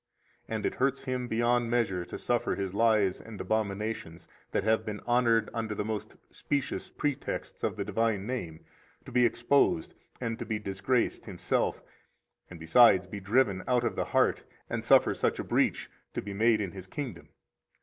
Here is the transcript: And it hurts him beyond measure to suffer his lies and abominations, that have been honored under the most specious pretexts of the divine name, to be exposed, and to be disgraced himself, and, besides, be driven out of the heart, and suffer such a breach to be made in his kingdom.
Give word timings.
And 0.47 0.65
it 0.65 0.73
hurts 0.73 1.03
him 1.03 1.27
beyond 1.27 1.69
measure 1.69 2.03
to 2.05 2.17
suffer 2.17 2.55
his 2.55 2.73
lies 2.73 3.21
and 3.21 3.39
abominations, 3.39 4.27
that 4.49 4.63
have 4.63 4.83
been 4.83 4.99
honored 5.05 5.51
under 5.53 5.75
the 5.75 5.85
most 5.85 6.15
specious 6.31 6.89
pretexts 6.89 7.61
of 7.61 7.75
the 7.75 7.85
divine 7.85 8.25
name, 8.25 8.65
to 9.05 9.11
be 9.11 9.27
exposed, 9.27 9.93
and 10.19 10.39
to 10.39 10.45
be 10.47 10.57
disgraced 10.57 11.27
himself, 11.27 11.83
and, 12.49 12.59
besides, 12.59 13.05
be 13.05 13.19
driven 13.19 13.63
out 13.67 13.83
of 13.83 13.95
the 13.95 14.05
heart, 14.05 14.43
and 14.71 14.83
suffer 14.83 15.13
such 15.13 15.37
a 15.37 15.43
breach 15.43 15.87
to 16.15 16.21
be 16.23 16.33
made 16.33 16.61
in 16.61 16.71
his 16.71 16.87
kingdom. 16.87 17.29